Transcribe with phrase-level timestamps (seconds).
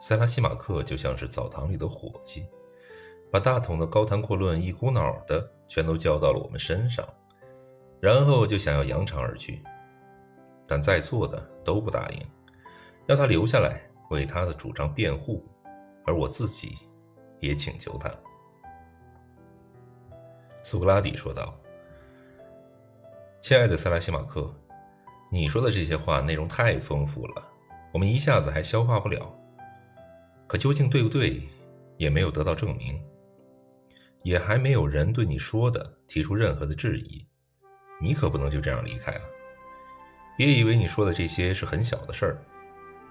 [0.00, 2.46] 塞拉西马克就像是澡堂里的伙计，
[3.30, 7.06] 把大桶的高谈阔论一股脑的全都浇到了我们身上，
[8.00, 9.62] 然后就想要扬长而去。
[10.66, 12.26] 但在座的都不答应，
[13.06, 15.46] 要他留下来为他的主张辩护，
[16.06, 16.78] 而我自己
[17.38, 18.10] 也请求他。
[20.62, 21.54] 苏格拉底说道
[23.42, 24.50] ：“亲爱的塞拉西马克，
[25.30, 27.48] 你说的这些话内容太丰富了，
[27.92, 29.30] 我们一下子还消化不了。”
[30.50, 31.48] 可究竟对不对，
[31.96, 33.00] 也没有得到证明，
[34.24, 37.24] 也还没有人对你说的提出任何的质疑。
[38.00, 39.20] 你可不能就这样离开了。
[40.36, 42.42] 别以为你说的这些是很小的事儿，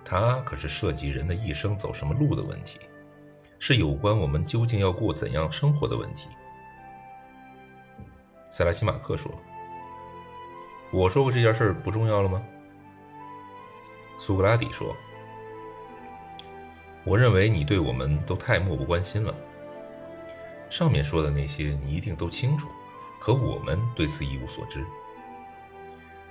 [0.03, 2.77] 它可是涉及人的一生走什么路的问题，
[3.57, 6.27] 是有关我们究竟要过怎样生活的问题。
[8.51, 9.31] 塞拉西马克说
[10.91, 12.43] ：“我说过这件事儿不重要了吗？”
[14.19, 14.93] 苏格拉底说。
[17.03, 19.33] 我认为你对我们都太漠不关心了。
[20.69, 22.67] 上面说的那些你一定都清楚，
[23.19, 24.85] 可我们对此一无所知。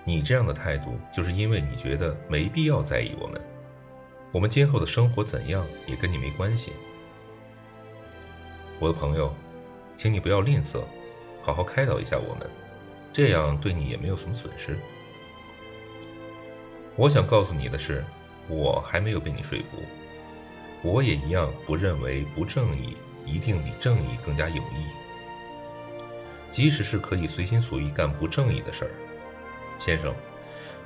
[0.05, 3.41] 你这样的态度，就是因为你觉得没必要在意我们。
[4.31, 6.73] 我们今后的生活怎样也跟你没关系。
[8.79, 9.35] 我的朋友，
[9.97, 10.83] 请你不要吝啬，
[11.43, 12.49] 好好开导一下我们，
[13.13, 14.79] 这样对你也没有什么损失。
[16.95, 18.05] 我想告诉你的是，
[18.49, 19.83] 我还没有被你说服。
[20.83, 24.87] 我也一样不认为不正义一定比正义更加有益。
[26.51, 28.91] 即使是可以随心所欲干不正义的事儿，
[29.79, 30.15] 先生，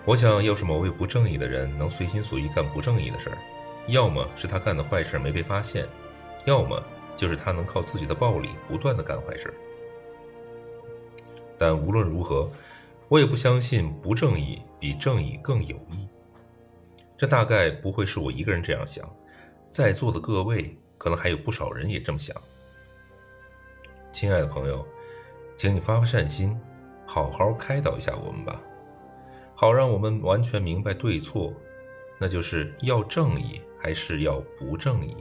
[0.05, 3.39] 我想要是某位不正义的人能随心所欲干不正义的事儿，
[3.87, 5.87] 要么是他干的坏事没被发现，
[6.45, 6.83] 要么
[7.17, 9.55] 就是他能靠自己的暴力不断的干坏事。
[11.57, 12.51] 但无论如何，
[13.09, 16.09] 我也不相信不正义比正义更有益。
[17.17, 19.09] 这大概不会是我一个人这样想。
[19.73, 22.37] 在座的各位，可能还有不少人也这么想。
[24.13, 24.87] 亲爱的朋友，
[25.57, 26.55] 请你发发善心，
[27.07, 28.61] 好好开导一下我们吧，
[29.55, 31.55] 好让我们完全明白对错，
[32.19, 35.17] 那就是要正义还是要不正义。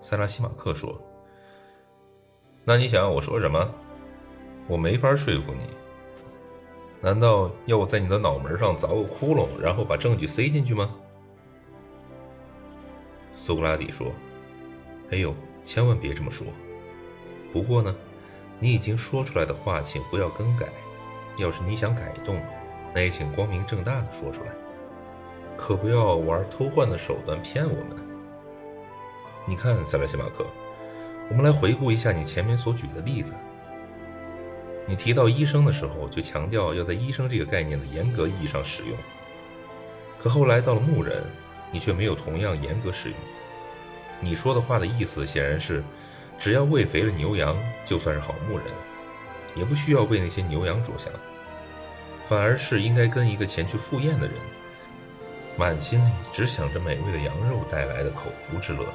[0.00, 0.96] 塞拉西马克说
[2.62, 3.68] ：“那你想要我说什么？
[4.68, 5.66] 我没法说服你。
[7.00, 10.94] 难道要我在你的脑门上凿个窟窿，然后把证据塞进去吗？”
[13.46, 14.12] 苏格拉底说
[15.12, 15.32] ：“哎呦，
[15.64, 16.48] 千万别这么说。
[17.52, 17.94] 不过呢，
[18.58, 20.66] 你已经说出来的话，请不要更改。
[21.38, 22.42] 要是你想改动，
[22.92, 24.50] 那也请光明正大的说出来，
[25.56, 27.96] 可不要玩偷换的手段骗我们。
[29.46, 30.44] 你看，塞拉西马克，
[31.30, 33.32] 我们来回顾一下你前面所举的例子。
[34.88, 38.98] 你提到医生的时候，就强调要在医生这个概念的严格意义上使用。
[40.20, 41.22] 可后来到了牧人，
[41.70, 43.18] 你却没有同样严格使用。”
[44.18, 45.84] 你说的话的意思显然是，
[46.38, 47.54] 只要喂肥了牛羊，
[47.84, 48.66] 就算是好牧人，
[49.54, 51.12] 也不需要为那些牛羊着想，
[52.26, 54.34] 反而是应该跟一个前去赴宴的人，
[55.54, 58.86] 满心里只想着美味的羊肉带来的口福之乐，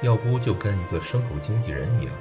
[0.00, 2.14] 要不就跟一个牲口经纪人一样，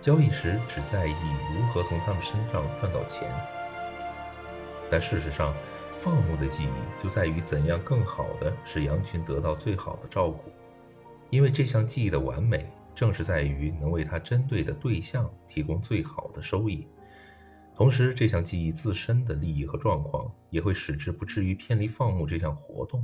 [0.00, 1.16] 交易时只在意
[1.52, 3.28] 如何从他们身上赚到钱，
[4.88, 5.52] 但事实上。
[6.02, 10.50] 放牧的记忆就在于怎样更好的使羊群得到最好的照顾，
[11.30, 16.88] 因为这项记忆的完美正是在于能为它针对的对象提供最好的收益。
[17.76, 23.00] 同时，这项记忆自身的利益和状况也会使之不至于偏离放牧这项活动。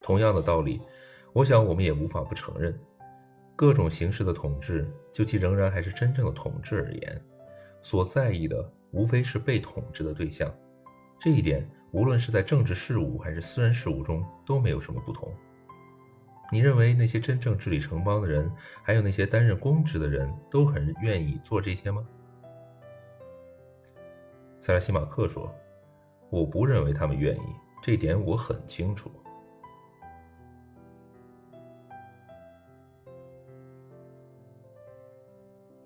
[0.00, 0.80] 同样的道理，
[1.32, 2.78] 我想我们也无法不承认，
[3.56, 7.20] 各种形式的统治，就其仍然还是真正的统治而言，
[7.82, 10.48] 所在意的无非是被统治的对象。
[11.18, 15.34] 这一点，无论是在政治事务还是私人事务中都没有什么不同。
[16.50, 18.50] 你认为那些真正治理城邦的人，
[18.82, 22.06] 还有那些担任公职的人都很愿意做这些吗？
[24.60, 25.54] 塞拉西马克说
[26.30, 29.10] ：“我不认为他们愿意，这点我很清楚。”